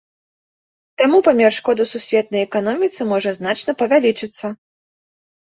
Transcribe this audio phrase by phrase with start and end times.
[1.01, 4.45] Таму памер шкоды сусветнай эканоміцы можа значна павялічыцца.